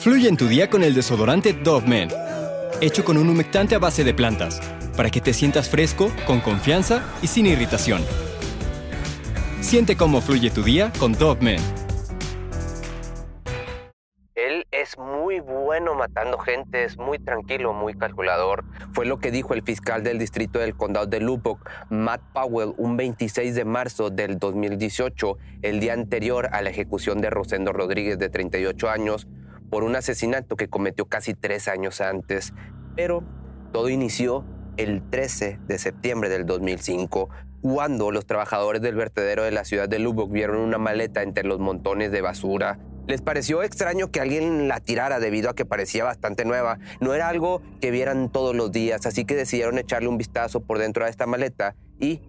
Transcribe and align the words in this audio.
Fluye 0.00 0.30
en 0.30 0.38
tu 0.38 0.48
día 0.48 0.70
con 0.70 0.82
el 0.82 0.94
desodorante 0.94 1.52
Dove 1.52 1.86
Men, 1.86 2.08
hecho 2.80 3.04
con 3.04 3.18
un 3.18 3.28
humectante 3.28 3.74
a 3.74 3.78
base 3.78 4.02
de 4.02 4.14
plantas, 4.14 4.58
para 4.96 5.10
que 5.10 5.20
te 5.20 5.34
sientas 5.34 5.68
fresco, 5.68 6.10
con 6.26 6.40
confianza 6.40 7.04
y 7.20 7.26
sin 7.26 7.44
irritación. 7.44 8.00
Siente 9.60 9.98
cómo 9.98 10.22
fluye 10.22 10.48
tu 10.48 10.62
día 10.62 10.90
con 10.98 11.12
Dove 11.12 11.42
Men. 11.42 11.60
Él 14.34 14.66
es 14.70 14.96
muy 14.96 15.40
bueno 15.40 15.94
matando 15.94 16.38
gente, 16.38 16.84
es 16.84 16.96
muy 16.96 17.18
tranquilo, 17.18 17.74
muy 17.74 17.92
calculador. 17.92 18.64
Fue 18.94 19.04
lo 19.04 19.18
que 19.18 19.30
dijo 19.30 19.52
el 19.52 19.60
fiscal 19.62 20.02
del 20.02 20.18
distrito 20.18 20.60
del 20.60 20.74
condado 20.74 21.04
de 21.04 21.20
Lubbock, 21.20 21.68
Matt 21.90 22.22
Powell, 22.32 22.72
un 22.78 22.96
26 22.96 23.54
de 23.54 23.66
marzo 23.66 24.08
del 24.08 24.38
2018, 24.38 25.36
el 25.60 25.78
día 25.78 25.92
anterior 25.92 26.48
a 26.52 26.62
la 26.62 26.70
ejecución 26.70 27.20
de 27.20 27.28
Rosendo 27.28 27.74
Rodríguez 27.74 28.18
de 28.18 28.30
38 28.30 28.88
años 28.88 29.28
por 29.70 29.84
un 29.84 29.96
asesinato 29.96 30.56
que 30.56 30.68
cometió 30.68 31.06
casi 31.06 31.34
tres 31.34 31.68
años 31.68 32.00
antes. 32.00 32.52
Pero 32.96 33.22
todo 33.72 33.88
inició 33.88 34.44
el 34.76 35.08
13 35.08 35.60
de 35.66 35.78
septiembre 35.78 36.28
del 36.28 36.46
2005, 36.46 37.28
cuando 37.62 38.10
los 38.10 38.26
trabajadores 38.26 38.82
del 38.82 38.94
vertedero 38.94 39.44
de 39.44 39.50
la 39.50 39.64
ciudad 39.64 39.88
de 39.88 39.98
Lubbock 39.98 40.30
vieron 40.30 40.58
una 40.58 40.78
maleta 40.78 41.22
entre 41.22 41.44
los 41.44 41.58
montones 41.58 42.10
de 42.10 42.20
basura. 42.20 42.78
Les 43.06 43.22
pareció 43.22 43.62
extraño 43.62 44.10
que 44.10 44.20
alguien 44.20 44.68
la 44.68 44.80
tirara 44.80 45.20
debido 45.20 45.50
a 45.50 45.54
que 45.54 45.64
parecía 45.64 46.04
bastante 46.04 46.44
nueva. 46.44 46.78
No 47.00 47.14
era 47.14 47.28
algo 47.28 47.60
que 47.80 47.90
vieran 47.90 48.30
todos 48.30 48.54
los 48.54 48.72
días, 48.72 49.04
así 49.04 49.24
que 49.24 49.34
decidieron 49.34 49.78
echarle 49.78 50.08
un 50.08 50.16
vistazo 50.16 50.60
por 50.60 50.78
dentro 50.78 51.04
de 51.04 51.10
esta 51.10 51.26
maleta 51.26 51.74
y 51.98 52.20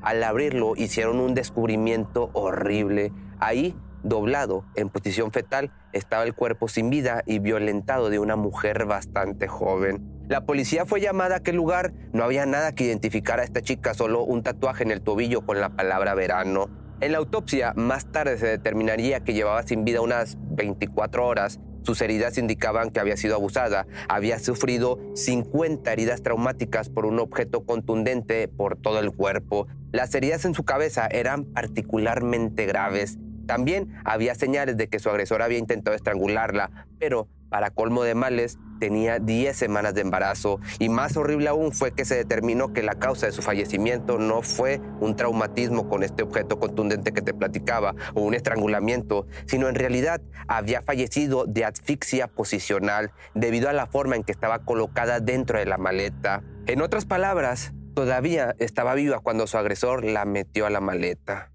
al 0.00 0.22
abrirlo 0.22 0.74
hicieron 0.76 1.20
un 1.20 1.34
descubrimiento 1.34 2.30
horrible. 2.32 3.12
Ahí, 3.40 3.74
doblado 4.02 4.64
en 4.74 4.88
posición 4.88 5.32
fetal, 5.32 5.72
estaba 5.92 6.24
el 6.24 6.34
cuerpo 6.34 6.68
sin 6.68 6.90
vida 6.90 7.22
y 7.26 7.38
violentado 7.38 8.10
de 8.10 8.18
una 8.18 8.36
mujer 8.36 8.84
bastante 8.86 9.48
joven. 9.48 10.18
La 10.28 10.44
policía 10.44 10.84
fue 10.84 11.00
llamada 11.00 11.36
a 11.36 11.38
aquel 11.38 11.56
lugar, 11.56 11.92
no 12.12 12.22
había 12.22 12.44
nada 12.44 12.74
que 12.74 12.84
identificar 12.84 13.40
a 13.40 13.44
esta 13.44 13.62
chica, 13.62 13.94
solo 13.94 14.22
un 14.22 14.42
tatuaje 14.42 14.84
en 14.84 14.90
el 14.90 15.00
tobillo 15.00 15.46
con 15.46 15.60
la 15.60 15.70
palabra 15.70 16.14
verano. 16.14 16.68
En 17.00 17.12
la 17.12 17.18
autopsia, 17.18 17.72
más 17.76 18.10
tarde 18.10 18.36
se 18.38 18.46
determinaría 18.46 19.20
que 19.20 19.32
llevaba 19.32 19.62
sin 19.62 19.84
vida 19.84 20.00
unas 20.00 20.36
24 20.50 21.26
horas. 21.26 21.60
Sus 21.82 22.02
heridas 22.02 22.36
indicaban 22.36 22.90
que 22.90 23.00
había 23.00 23.16
sido 23.16 23.36
abusada. 23.36 23.86
Había 24.08 24.38
sufrido 24.38 24.98
50 25.14 25.90
heridas 25.92 26.22
traumáticas 26.22 26.90
por 26.90 27.06
un 27.06 27.18
objeto 27.20 27.64
contundente 27.64 28.48
por 28.48 28.76
todo 28.76 28.98
el 28.98 29.12
cuerpo. 29.12 29.68
Las 29.92 30.14
heridas 30.14 30.44
en 30.44 30.54
su 30.54 30.64
cabeza 30.64 31.06
eran 31.06 31.44
particularmente 31.44 32.66
graves. 32.66 33.16
También 33.48 33.98
había 34.04 34.34
señales 34.34 34.76
de 34.76 34.88
que 34.88 34.98
su 34.98 35.08
agresor 35.08 35.40
había 35.40 35.56
intentado 35.56 35.96
estrangularla, 35.96 36.86
pero 36.98 37.28
para 37.48 37.70
colmo 37.70 38.04
de 38.04 38.14
males, 38.14 38.58
tenía 38.78 39.20
10 39.20 39.56
semanas 39.56 39.94
de 39.94 40.02
embarazo 40.02 40.60
y 40.78 40.90
más 40.90 41.16
horrible 41.16 41.48
aún 41.48 41.72
fue 41.72 41.92
que 41.92 42.04
se 42.04 42.14
determinó 42.14 42.74
que 42.74 42.82
la 42.82 42.96
causa 42.96 43.24
de 43.24 43.32
su 43.32 43.40
fallecimiento 43.40 44.18
no 44.18 44.42
fue 44.42 44.82
un 45.00 45.16
traumatismo 45.16 45.88
con 45.88 46.02
este 46.02 46.22
objeto 46.22 46.60
contundente 46.60 47.12
que 47.12 47.22
te 47.22 47.32
platicaba 47.32 47.94
o 48.12 48.20
un 48.20 48.34
estrangulamiento, 48.34 49.26
sino 49.46 49.66
en 49.70 49.76
realidad 49.76 50.20
había 50.46 50.82
fallecido 50.82 51.46
de 51.46 51.64
asfixia 51.64 52.26
posicional 52.26 53.12
debido 53.34 53.70
a 53.70 53.72
la 53.72 53.86
forma 53.86 54.14
en 54.14 54.24
que 54.24 54.32
estaba 54.32 54.58
colocada 54.58 55.20
dentro 55.20 55.58
de 55.58 55.64
la 55.64 55.78
maleta. 55.78 56.42
En 56.66 56.82
otras 56.82 57.06
palabras, 57.06 57.72
todavía 57.94 58.54
estaba 58.58 58.92
viva 58.92 59.20
cuando 59.20 59.46
su 59.46 59.56
agresor 59.56 60.04
la 60.04 60.26
metió 60.26 60.66
a 60.66 60.70
la 60.70 60.82
maleta. 60.82 61.50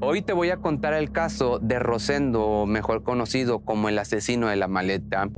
Hoy 0.00 0.20
te 0.20 0.34
voy 0.34 0.50
a 0.50 0.58
contar 0.58 0.92
el 0.92 1.10
caso 1.10 1.58
de 1.58 1.78
Rosendo, 1.78 2.66
mejor 2.66 3.02
conocido 3.02 3.60
como 3.60 3.88
el 3.88 3.98
asesino 3.98 4.48
de 4.48 4.56
la 4.56 4.68
maleta. 4.68 5.30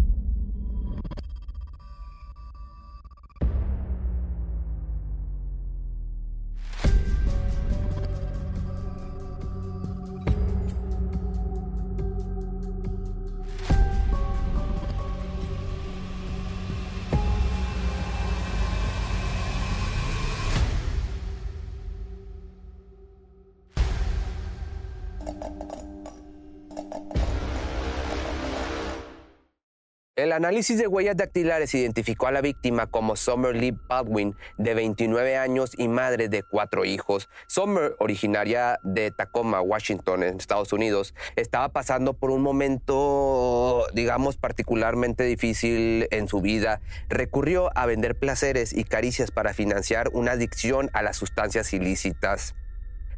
El 30.19 30.33
análisis 30.33 30.77
de 30.77 30.89
huellas 30.89 31.17
dactilares 31.17 31.73
identificó 31.77 32.27
a 32.27 32.33
la 32.33 32.41
víctima 32.41 32.89
como 32.89 33.15
Summer 33.15 33.55
Lee 33.55 33.79
Baldwin, 33.89 34.35
de 34.57 34.75
29 34.75 35.37
años 35.37 35.71
y 35.79 35.87
madre 35.87 36.29
de 36.29 36.43
cuatro 36.43 36.85
hijos. 36.85 37.29
Summer, 37.47 37.95
originaria 38.01 38.81
de 38.83 39.13
Tacoma, 39.13 39.61
Washington, 39.61 40.25
en 40.25 40.39
Estados 40.39 40.73
Unidos, 40.73 41.15
estaba 41.37 41.69
pasando 41.69 42.15
por 42.15 42.33
un 42.33 42.43
momento, 42.43 43.87
digamos, 43.95 44.37
particularmente 44.37 45.23
difícil 45.23 46.09
en 46.11 46.27
su 46.27 46.41
vida. 46.41 46.81
Recurrió 47.09 47.71
a 47.77 47.87
vender 47.87 48.19
placeres 48.19 48.73
y 48.73 48.83
caricias 48.83 49.31
para 49.31 49.55
financiar 49.55 50.09
una 50.13 50.33
adicción 50.33 50.91
a 50.95 51.03
las 51.03 51.17
sustancias 51.17 51.73
ilícitas. 51.73 52.57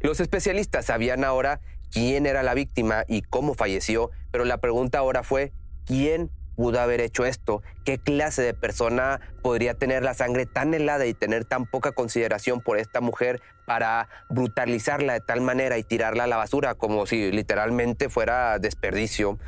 Los 0.01 0.19
especialistas 0.19 0.85
sabían 0.85 1.23
ahora 1.23 1.61
quién 1.91 2.27
era 2.27 2.43
la 2.43 2.53
víctima 2.53 3.05
y 3.07 3.23
cómo 3.23 3.55
falleció, 3.55 4.11
pero 4.29 4.45
la 4.45 4.59
pregunta 4.59 4.99
ahora 4.99 5.23
fue, 5.23 5.51
¿quién 5.83 6.29
pudo 6.61 6.79
haber 6.79 7.01
hecho 7.01 7.25
esto? 7.25 7.63
¿Qué 7.85 7.97
clase 7.97 8.43
de 8.43 8.53
persona 8.53 9.19
podría 9.41 9.73
tener 9.73 10.03
la 10.03 10.13
sangre 10.13 10.45
tan 10.45 10.75
helada 10.75 11.07
y 11.07 11.15
tener 11.15 11.43
tan 11.43 11.65
poca 11.65 11.91
consideración 11.91 12.61
por 12.61 12.77
esta 12.77 13.01
mujer 13.01 13.41
para 13.65 14.09
brutalizarla 14.29 15.13
de 15.13 15.21
tal 15.21 15.41
manera 15.41 15.79
y 15.79 15.83
tirarla 15.83 16.25
a 16.25 16.27
la 16.27 16.37
basura 16.37 16.75
como 16.75 17.07
si 17.07 17.31
literalmente 17.31 18.09
fuera 18.09 18.59
desperdicio? 18.59 19.39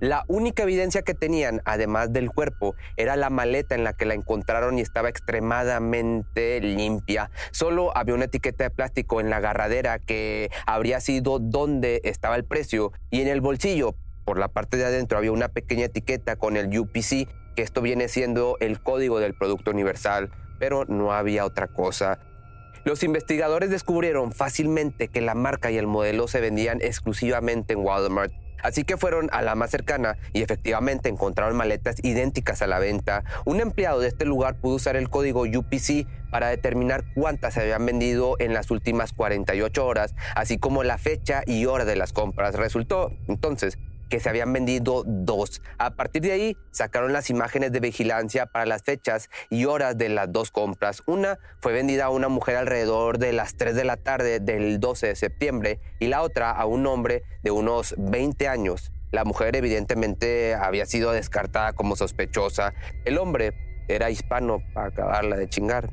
La 0.00 0.24
única 0.28 0.62
evidencia 0.62 1.02
que 1.02 1.12
tenían, 1.12 1.60
además 1.66 2.10
del 2.10 2.30
cuerpo, 2.30 2.74
era 2.96 3.16
la 3.16 3.28
maleta 3.28 3.74
en 3.74 3.84
la 3.84 3.92
que 3.92 4.06
la 4.06 4.14
encontraron 4.14 4.78
y 4.78 4.80
estaba 4.80 5.10
extremadamente 5.10 6.58
limpia. 6.62 7.30
Solo 7.50 7.94
había 7.94 8.14
una 8.14 8.24
etiqueta 8.24 8.64
de 8.64 8.70
plástico 8.70 9.20
en 9.20 9.28
la 9.28 9.36
agarradera 9.36 9.98
que 9.98 10.50
habría 10.64 11.00
sido 11.00 11.38
donde 11.38 12.00
estaba 12.04 12.36
el 12.36 12.44
precio 12.44 12.92
y 13.10 13.20
en 13.20 13.28
el 13.28 13.42
bolsillo 13.42 13.94
por 14.24 14.38
la 14.38 14.48
parte 14.48 14.76
de 14.76 14.84
adentro 14.84 15.18
había 15.18 15.32
una 15.32 15.48
pequeña 15.48 15.86
etiqueta 15.86 16.36
con 16.36 16.56
el 16.56 16.78
UPC, 16.78 17.28
que 17.54 17.62
esto 17.62 17.82
viene 17.82 18.08
siendo 18.08 18.56
el 18.60 18.80
código 18.80 19.20
del 19.20 19.34
Producto 19.34 19.70
Universal, 19.70 20.30
pero 20.58 20.84
no 20.86 21.12
había 21.12 21.44
otra 21.44 21.68
cosa. 21.68 22.18
Los 22.84 23.02
investigadores 23.04 23.70
descubrieron 23.70 24.32
fácilmente 24.32 25.08
que 25.08 25.20
la 25.20 25.34
marca 25.34 25.70
y 25.70 25.78
el 25.78 25.86
modelo 25.86 26.26
se 26.26 26.40
vendían 26.40 26.80
exclusivamente 26.80 27.74
en 27.74 27.80
Walmart. 27.80 28.32
Así 28.62 28.84
que 28.84 28.96
fueron 28.96 29.28
a 29.32 29.42
la 29.42 29.54
más 29.54 29.70
cercana 29.70 30.16
y 30.32 30.42
efectivamente 30.42 31.08
encontraron 31.08 31.56
maletas 31.56 31.96
idénticas 32.02 32.62
a 32.62 32.66
la 32.66 32.78
venta. 32.78 33.24
Un 33.44 33.60
empleado 33.60 34.00
de 34.00 34.08
este 34.08 34.24
lugar 34.24 34.56
pudo 34.56 34.76
usar 34.76 34.96
el 34.96 35.10
código 35.10 35.42
UPC 35.42 36.06
para 36.30 36.48
determinar 36.48 37.04
cuántas 37.14 37.54
se 37.54 37.60
habían 37.60 37.84
vendido 37.84 38.36
en 38.38 38.54
las 38.54 38.70
últimas 38.70 39.12
48 39.12 39.84
horas, 39.84 40.14
así 40.36 40.58
como 40.58 40.84
la 40.84 40.96
fecha 40.96 41.42
y 41.44 41.66
hora 41.66 41.84
de 41.84 41.96
las 41.96 42.12
compras. 42.12 42.54
Resultó 42.54 43.10
entonces 43.28 43.78
que 44.12 44.20
se 44.20 44.28
habían 44.28 44.52
vendido 44.52 45.04
dos. 45.06 45.62
A 45.78 45.94
partir 45.94 46.20
de 46.20 46.32
ahí 46.32 46.56
sacaron 46.70 47.14
las 47.14 47.30
imágenes 47.30 47.72
de 47.72 47.80
vigilancia 47.80 48.44
para 48.44 48.66
las 48.66 48.82
fechas 48.82 49.30
y 49.48 49.64
horas 49.64 49.96
de 49.96 50.10
las 50.10 50.30
dos 50.30 50.50
compras. 50.50 51.02
Una 51.06 51.38
fue 51.62 51.72
vendida 51.72 52.04
a 52.04 52.10
una 52.10 52.28
mujer 52.28 52.56
alrededor 52.56 53.16
de 53.16 53.32
las 53.32 53.54
3 53.54 53.74
de 53.74 53.84
la 53.84 53.96
tarde 53.96 54.38
del 54.38 54.80
12 54.80 55.06
de 55.06 55.16
septiembre 55.16 55.80
y 55.98 56.08
la 56.08 56.20
otra 56.20 56.50
a 56.50 56.66
un 56.66 56.86
hombre 56.86 57.22
de 57.42 57.52
unos 57.52 57.94
20 57.96 58.48
años. 58.48 58.92
La 59.12 59.24
mujer 59.24 59.56
evidentemente 59.56 60.56
había 60.56 60.84
sido 60.84 61.12
descartada 61.12 61.72
como 61.72 61.96
sospechosa. 61.96 62.74
El 63.06 63.16
hombre 63.16 63.54
era 63.88 64.10
hispano 64.10 64.58
para 64.74 64.88
acabarla 64.88 65.36
de 65.36 65.48
chingar 65.48 65.88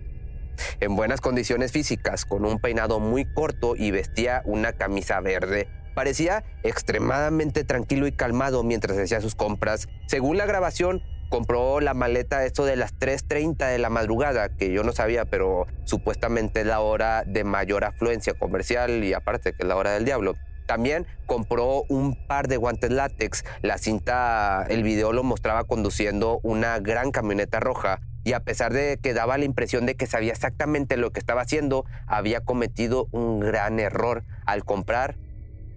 en 0.82 0.94
buenas 0.98 1.22
condiciones 1.22 1.72
físicas, 1.72 2.26
con 2.26 2.44
un 2.44 2.60
peinado 2.60 3.00
muy 3.00 3.24
corto 3.34 3.78
y 3.78 3.92
vestía 3.92 4.42
una 4.44 4.74
camisa 4.74 5.22
verde. 5.22 5.70
Parecía 5.94 6.44
extremadamente 6.64 7.64
tranquilo 7.64 8.08
y 8.08 8.12
calmado 8.12 8.64
mientras 8.64 8.98
hacía 8.98 9.22
sus 9.22 9.36
compras. 9.36 9.88
Según 10.08 10.38
la 10.38 10.46
grabación, 10.46 11.02
compró 11.30 11.80
la 11.80 11.94
maleta 11.94 12.44
esto 12.46 12.66
de 12.66 12.76
las 12.76 12.94
3.30 12.96 13.70
de 13.70 13.78
la 13.78 13.90
madrugada, 13.90 14.50
que 14.50 14.72
yo 14.72 14.84
no 14.84 14.92
sabía, 14.92 15.26
pero 15.26 15.68
supuestamente 15.86 16.62
es 16.62 16.66
la 16.66 16.82
hora 16.82 17.24
de 17.26 17.44
mayor 17.44 17.86
afluencia 17.86 18.34
comercial 18.34 19.04
y 19.04 19.14
aparte 19.14 19.54
que 19.54 19.64
es 19.64 19.68
la 19.68 19.76
hora 19.76 19.92
del 19.92 20.06
diablo. 20.06 20.36
También 20.66 21.08
compró 21.26 21.84
un 21.90 22.16
par 22.28 22.48
de 22.48 22.58
guantes 22.58 22.92
látex. 22.92 23.44
La 23.62 23.80
cinta, 23.80 24.66
el 24.70 24.84
video 24.84 25.14
lo 25.14 25.24
mostraba 25.24 25.64
conduciendo 25.64 26.40
una 26.44 26.78
gran 26.80 27.12
camioneta 27.12 27.60
roja. 27.60 28.02
y 28.26 28.34
a 28.34 28.42
pesar 28.42 28.74
de 28.74 29.00
que 29.02 29.14
daba 29.14 29.38
la 29.38 29.46
impresión 29.46 29.86
de 29.86 29.96
que 29.96 30.06
sabía 30.06 30.34
exactamente 30.34 30.98
lo 30.98 31.10
que 31.10 31.20
estaba 31.20 31.42
haciendo, 31.42 31.86
había 32.06 32.42
cometido 32.42 33.08
un 33.12 33.40
gran 33.40 33.80
error 33.80 34.26
al 34.46 34.66
comprar 34.66 35.16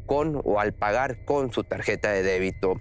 con 0.06 0.40
o 0.44 0.60
al 0.60 0.72
pagar 0.72 1.25
con 1.25 1.52
su 1.52 1.64
tarjeta 1.64 2.10
de 2.10 2.22
débito. 2.22 2.81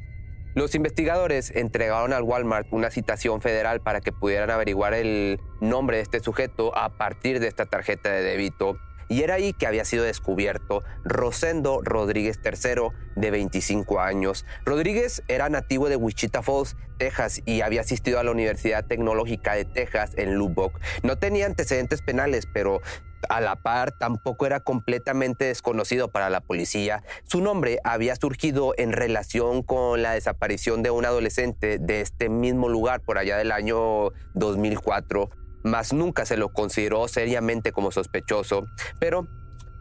Los 0.53 0.75
investigadores 0.75 1.49
entregaron 1.55 2.11
al 2.11 2.23
Walmart 2.23 2.67
una 2.71 2.89
citación 2.89 3.39
federal 3.39 3.79
para 3.79 4.01
que 4.01 4.11
pudieran 4.11 4.49
averiguar 4.51 4.93
el 4.93 5.39
nombre 5.61 5.97
de 5.97 6.03
este 6.03 6.19
sujeto 6.19 6.77
a 6.77 6.97
partir 6.97 7.39
de 7.39 7.47
esta 7.47 7.65
tarjeta 7.65 8.09
de 8.11 8.21
débito. 8.21 8.75
Y 9.11 9.23
era 9.23 9.33
ahí 9.33 9.51
que 9.51 9.67
había 9.67 9.83
sido 9.83 10.05
descubierto 10.05 10.85
Rosendo 11.03 11.81
Rodríguez 11.83 12.39
III, 12.45 12.91
de 13.17 13.29
25 13.29 13.99
años. 13.99 14.45
Rodríguez 14.63 15.21
era 15.27 15.49
nativo 15.49 15.89
de 15.89 15.97
Wichita 15.97 16.41
Falls, 16.41 16.77
Texas, 16.97 17.41
y 17.45 17.59
había 17.59 17.81
asistido 17.81 18.19
a 18.19 18.23
la 18.23 18.31
Universidad 18.31 18.85
Tecnológica 18.85 19.53
de 19.53 19.65
Texas 19.65 20.13
en 20.15 20.35
Lubbock. 20.35 20.79
No 21.03 21.17
tenía 21.17 21.45
antecedentes 21.45 22.01
penales, 22.01 22.47
pero 22.53 22.79
a 23.27 23.41
la 23.41 23.57
par 23.57 23.91
tampoco 23.91 24.45
era 24.45 24.61
completamente 24.61 25.43
desconocido 25.43 26.07
para 26.07 26.29
la 26.29 26.39
policía. 26.39 27.03
Su 27.25 27.41
nombre 27.41 27.79
había 27.83 28.15
surgido 28.15 28.73
en 28.77 28.93
relación 28.93 29.61
con 29.61 30.01
la 30.01 30.13
desaparición 30.13 30.83
de 30.83 30.91
un 30.91 31.03
adolescente 31.03 31.79
de 31.79 31.99
este 31.99 32.29
mismo 32.29 32.69
lugar 32.69 33.01
por 33.01 33.17
allá 33.17 33.35
del 33.37 33.51
año 33.51 34.11
2004 34.35 35.40
mas 35.63 35.93
nunca 35.93 36.25
se 36.25 36.37
lo 36.37 36.49
consideró 36.49 37.07
seriamente 37.07 37.71
como 37.71 37.91
sospechoso. 37.91 38.65
Pero, 38.99 39.27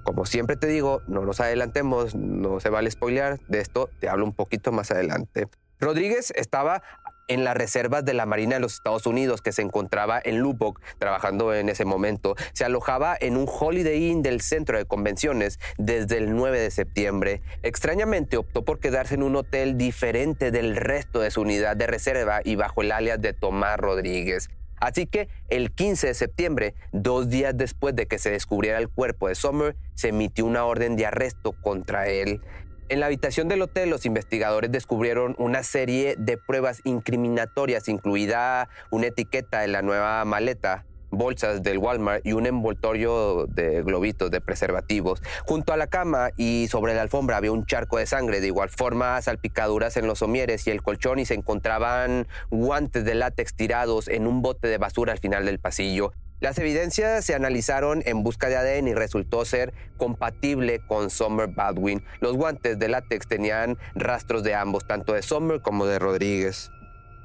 como 0.03 0.27
siempre 0.27 0.57
te 0.57 0.67
digo, 0.67 1.03
no 1.07 1.25
nos 1.25 1.41
adelantemos, 1.41 2.15
no 2.15 2.61
se 2.61 2.71
vale 2.71 2.91
spoilear, 2.91 3.41
de 3.49 3.61
esto 3.61 3.91
te 4.01 4.09
hablo 4.09 4.25
un 4.25 4.35
poquito 4.35 4.73
más 4.73 4.91
adelante. 4.91 5.49
Rodríguez 5.79 6.33
estaba 6.37 6.83
en 7.31 7.45
las 7.45 7.57
reservas 7.57 8.05
de 8.05 8.13
la 8.13 8.27
Marina 8.27 8.57
de 8.57 8.61
los 8.61 8.75
Estados 8.75 9.07
Unidos 9.07 9.41
que 9.41 9.53
se 9.53 9.63
encontraba 9.63 10.21
en 10.23 10.41
Lubbock 10.41 10.81
trabajando 10.99 11.55
en 11.55 11.69
ese 11.69 11.85
momento. 11.85 12.35
Se 12.53 12.65
alojaba 12.65 13.17
en 13.19 13.37
un 13.37 13.47
Holiday 13.49 14.11
Inn 14.11 14.23
del 14.23 14.41
centro 14.41 14.77
de 14.77 14.85
convenciones 14.85 15.61
desde 15.79 16.19
el 16.19 16.35
9 16.35 16.59
de 16.59 16.71
septiembre. 16.73 17.41
Extrañamente 17.63 18.37
optó 18.37 18.65
por 18.65 18.81
quedarse 18.81 19.15
en 19.15 19.23
un 19.23 19.37
hotel 19.37 19.79
diferente 19.79 20.51
del 20.51 20.75
resto 20.75 21.21
de 21.21 21.31
su 21.31 21.43
unidad 21.43 21.77
de 21.77 21.87
reserva 21.87 22.41
y 22.43 22.57
bajo 22.57 22.83
el 22.83 22.91
alias 22.91 23.21
de 23.21 23.33
Tomás 23.33 23.79
Rodríguez. 23.79 24.51
Así 24.81 25.07
que 25.07 25.29
el 25.49 25.71
15 25.73 26.09
de 26.09 26.15
septiembre, 26.15 26.75
dos 26.93 27.29
días 27.29 27.57
después 27.57 27.95
de 27.95 28.07
que 28.07 28.19
se 28.19 28.31
descubriera 28.31 28.79
el 28.79 28.89
cuerpo 28.89 29.29
de 29.29 29.35
Sommer, 29.35 29.77
se 29.95 30.09
emitió 30.09 30.47
una 30.47 30.65
orden 30.65 30.97
de 30.97 31.07
arresto 31.07 31.53
contra 31.53 32.09
él. 32.09 32.41
En 32.89 32.99
la 32.99 33.07
habitación 33.07 33.47
del 33.47 33.63
hotel, 33.63 33.91
los 33.91 34.05
investigadores 34.07 34.73
descubrieron 34.73 35.37
una 35.39 35.63
serie 35.63 36.17
de 36.19 36.39
pruebas 36.39 36.81
incriminatorias, 36.85 37.89
incluida 37.89 38.69
una 38.91 39.07
etiqueta 39.07 39.65
en 39.65 39.73
la 39.73 39.83
nueva 39.83 40.25
maleta 40.25 40.87
bolsas 41.11 41.63
del 41.63 41.79
Walmart 41.79 42.27
y 42.27 42.33
un 42.33 42.47
envoltorio 42.47 43.47
de 43.47 43.83
globitos 43.83 44.31
de 44.31 44.41
preservativos. 44.41 45.23
Junto 45.45 45.73
a 45.73 45.77
la 45.77 45.87
cama 45.87 46.31
y 46.37 46.69
sobre 46.71 46.95
la 46.95 47.03
alfombra 47.03 47.37
había 47.37 47.53
un 47.53 47.67
charco 47.67 47.99
de 47.99 48.07
sangre, 48.07 48.41
de 48.41 48.49
igual 48.49 48.71
forma 48.71 49.21
salpicaduras 49.23 49.97
en 49.97 50.07
los 50.07 50.21
somieres 50.21 50.67
y 50.67 50.71
el 50.71 50.83
colchón 50.83 51.19
y 51.19 51.27
se 51.27 51.35
encontraban 51.35 52.27
guantes 52.51 53.05
de 53.05 53.15
látex 53.15 53.55
tirados 53.55 54.09
en 54.09 54.27
un 54.27 54.43
bote 54.43 54.69
de 54.69 54.79
basura 54.79 55.13
al 55.13 55.19
final 55.19 55.45
del 55.45 55.59
pasillo. 55.59 56.13
Las 56.41 56.59
evidencias 56.59 57.23
se 57.23 57.35
analizaron 57.35 58.03
en 58.07 58.23
busca 58.23 58.49
de 58.49 58.57
ADN 58.57 58.89
y 58.89 58.95
resultó 58.95 59.45
ser 59.45 59.75
compatible 59.99 60.81
con 60.87 61.11
Sommer 61.11 61.49
Baldwin. 61.49 62.03
Los 62.21 62.35
guantes 62.35 62.79
de 62.79 62.89
látex 62.89 63.29
tenían 63.29 63.77
rastros 63.95 64.43
de 64.43 64.55
ambos, 64.55 64.87
tanto 64.87 65.13
de 65.13 65.21
Sommer 65.21 65.61
como 65.61 65.85
de 65.85 65.99
Rodríguez. 65.99 66.71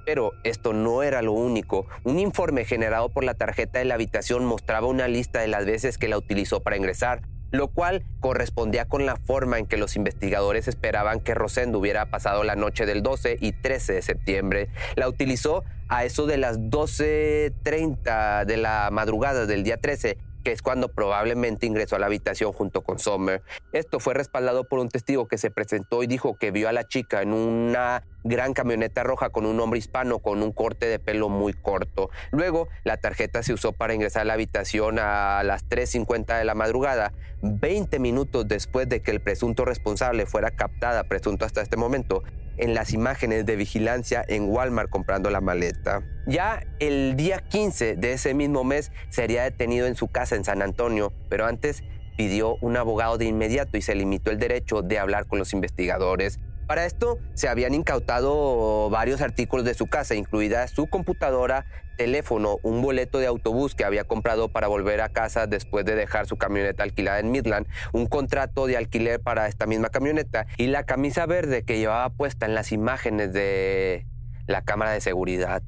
Pero 0.06 0.34
esto 0.44 0.74
no 0.74 1.04
era 1.04 1.22
lo 1.22 1.32
único. 1.32 1.88
Un 2.04 2.20
informe 2.20 2.66
generado 2.66 3.10
por 3.10 3.24
la 3.24 3.34
tarjeta 3.34 3.80
de 3.80 3.86
la 3.86 3.96
habitación 3.96 4.46
mostraba 4.46 4.88
una 4.88 5.08
lista 5.08 5.40
de 5.40 5.48
las 5.48 5.66
veces 5.66 5.98
que 5.98 6.08
la 6.08 6.18
utilizó 6.18 6.62
para 6.62 6.78
ingresar, 6.78 7.22
lo 7.52 7.68
cual 7.70 8.04
correspondía 8.20 8.86
con 8.86 9.06
la 9.06 9.16
forma 9.16 9.58
en 9.58 9.66
que 9.66 9.78
los 9.78 9.96
investigadores 9.96 10.68
esperaban 10.68 11.20
que 11.20 11.34
Rosendo 11.34 11.80
hubiera 11.80 12.06
pasado 12.08 12.44
la 12.44 12.56
noche 12.56 12.86
del 12.86 13.02
12 13.02 13.38
y 13.40 13.54
13 13.54 13.94
de 13.94 14.02
septiembre. 14.02 14.70
La 14.96 15.08
utilizó 15.08 15.64
a 15.88 16.06
eso 16.06 16.26
de 16.26 16.38
las 16.38 16.60
12.30 16.60 18.46
de 18.46 18.58
la 18.58 18.90
madrugada 18.92 19.46
del 19.46 19.64
día 19.64 19.78
13 19.78 20.18
que 20.46 20.52
es 20.52 20.62
cuando 20.62 20.90
probablemente 20.90 21.66
ingresó 21.66 21.96
a 21.96 22.00
la 22.00 22.06
habitación 22.06 22.54
junto 22.54 22.84
con 22.84 23.00
Sommer. 23.00 23.42
Esto 23.74 24.00
fue 24.00 24.14
respaldado 24.14 24.64
por 24.64 24.78
un 24.78 24.90
testigo 24.90 25.28
que 25.28 25.40
se 25.40 25.50
presentó 25.50 26.04
y 26.04 26.08
dijo 26.08 26.38
que 26.38 26.52
vio 26.52 26.70
a 26.70 26.72
la 26.72 26.88
chica 26.88 27.24
en 27.24 27.34
una 27.34 28.04
gran 28.26 28.54
camioneta 28.54 29.04
roja 29.04 29.30
con 29.30 29.46
un 29.46 29.60
hombre 29.60 29.80
hispano 29.80 30.20
con 30.20 30.42
un 30.42 30.52
corte 30.52 30.88
de 30.88 31.00
pelo 31.00 31.30
muy 31.30 31.54
corto. 31.54 32.10
Luego, 32.32 32.68
la 32.84 32.98
tarjeta 32.98 33.44
se 33.44 33.54
usó 33.54 33.72
para 33.72 33.94
ingresar 33.94 34.24
a 34.24 34.26
la 34.26 34.34
habitación 34.34 35.00
a 35.00 35.42
las 35.44 35.70
3.50 35.70 36.38
de 36.38 36.44
la 36.44 36.56
madrugada, 36.56 37.14
20 37.42 38.00
minutos 38.00 38.48
después 38.48 38.90
de 38.90 39.02
que 39.02 39.12
el 39.12 39.22
presunto 39.22 39.64
responsable 39.64 40.26
fuera 40.26 40.52
captada, 40.52 41.04
presunto 41.04 41.46
hasta 41.46 41.62
este 41.62 41.78
momento, 41.78 42.24
en 42.58 42.74
las 42.74 42.94
imágenes 42.94 43.46
de 43.46 43.56
vigilancia 43.56 44.24
en 44.28 44.50
Walmart 44.50 44.90
comprando 44.90 45.30
la 45.30 45.42
maleta. 45.42 46.02
Ya 46.26 46.66
el 46.80 47.16
día 47.16 47.40
15 47.40 47.96
de 47.96 48.14
ese 48.14 48.34
mismo 48.34 48.64
mes 48.64 48.92
sería 49.10 49.44
detenido 49.44 49.86
en 49.86 49.96
su 49.96 50.08
casa 50.08 50.36
en 50.36 50.44
San 50.44 50.62
Antonio, 50.62 51.14
pero 51.30 51.46
antes 51.46 51.84
pidió 52.18 52.56
un 52.62 52.78
abogado 52.78 53.18
de 53.18 53.26
inmediato 53.26 53.78
y 53.78 53.82
se 53.82 53.94
limitó 53.94 54.32
el 54.32 54.40
derecho 54.40 54.82
de 54.82 55.00
hablar 55.00 55.28
con 55.28 55.38
los 55.38 55.54
investigadores. 55.54 56.40
Para 56.68 56.86
esto 56.86 57.20
se 57.36 57.48
habían 57.48 57.76
incautado 57.76 58.90
varios 58.90 59.22
artículos 59.22 59.66
de 59.66 59.76
su 59.76 59.86
casa, 59.86 60.16
incluida 60.16 60.68
su 60.68 60.88
computadora, 60.88 61.66
teléfono, 61.96 62.58
un 62.64 62.82
boleto 62.82 63.20
de 63.20 63.28
autobús 63.28 63.76
que 63.76 63.86
había 63.86 64.04
comprado 64.04 64.50
para 64.50 64.68
volver 64.68 65.02
a 65.02 65.10
casa 65.10 65.46
después 65.46 65.86
de 65.86 65.96
dejar 65.96 66.26
su 66.26 66.38
camioneta 66.38 66.84
alquilada 66.84 67.20
en 67.20 67.32
Midland, 67.32 67.68
un 67.94 68.08
contrato 68.08 68.66
de 68.66 68.78
alquiler 68.78 69.20
para 69.20 69.48
esta 69.48 69.68
misma 69.68 69.90
camioneta 69.90 70.48
y 70.58 70.68
la 70.68 70.84
camisa 70.84 71.26
verde 71.28 71.64
que 71.64 71.78
llevaba 71.78 72.10
puesta 72.10 72.48
en 72.48 72.56
las 72.56 72.72
imágenes 72.72 73.32
de 73.32 74.08
la 74.48 74.64
cámara 74.64 74.92
de 74.92 75.02
seguridad. 75.02 75.62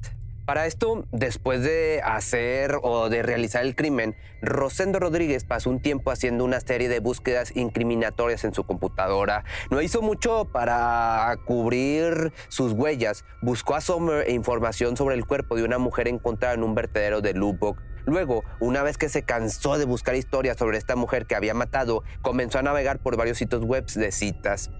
Para 0.48 0.64
esto, 0.64 1.04
después 1.12 1.62
de 1.62 2.00
hacer 2.02 2.78
o 2.80 3.10
de 3.10 3.22
realizar 3.22 3.64
el 3.64 3.76
crimen, 3.76 4.16
Rosendo 4.40 4.98
Rodríguez 4.98 5.44
pasó 5.44 5.68
un 5.68 5.82
tiempo 5.82 6.10
haciendo 6.10 6.42
una 6.42 6.58
serie 6.58 6.88
de 6.88 7.00
búsquedas 7.00 7.54
incriminatorias 7.54 8.44
en 8.44 8.54
su 8.54 8.64
computadora. 8.64 9.44
No 9.70 9.82
hizo 9.82 10.00
mucho 10.00 10.46
para 10.50 11.36
cubrir 11.44 12.32
sus 12.48 12.72
huellas. 12.72 13.26
Buscó 13.42 13.74
a 13.74 13.82
Sommer 13.82 14.26
e 14.26 14.32
información 14.32 14.96
sobre 14.96 15.16
el 15.16 15.26
cuerpo 15.26 15.54
de 15.54 15.64
una 15.64 15.76
mujer 15.76 16.08
encontrada 16.08 16.54
en 16.54 16.62
un 16.62 16.74
vertedero 16.74 17.20
de 17.20 17.34
Lubbock. 17.34 17.82
Luego, 18.06 18.42
una 18.58 18.82
vez 18.82 18.96
que 18.96 19.10
se 19.10 19.24
cansó 19.24 19.76
de 19.76 19.84
buscar 19.84 20.14
historias 20.14 20.56
sobre 20.56 20.78
esta 20.78 20.96
mujer 20.96 21.26
que 21.26 21.34
había 21.34 21.52
matado, 21.52 22.04
comenzó 22.22 22.58
a 22.58 22.62
navegar 22.62 23.00
por 23.00 23.18
varios 23.18 23.36
sitios 23.36 23.64
web 23.64 23.84
de 23.84 24.12
citas. 24.12 24.70